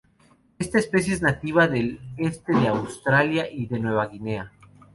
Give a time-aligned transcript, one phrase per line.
[0.57, 4.51] Esta especie es nativa del este de Australia y de Nueva Guinea.